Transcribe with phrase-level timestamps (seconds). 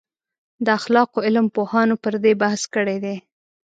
[0.65, 3.15] د اخلاقو علم پوهانو پر دې بحث کړی دی.